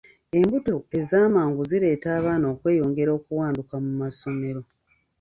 [0.39, 4.61] Embuto ezamangu zireetera abaana okweyongera okuwanduka mu ssomero.